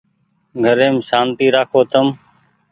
گھريم 0.65 0.95
سآنتي 1.09 1.47
رآکو 1.55 1.81
تم۔ 1.91 2.07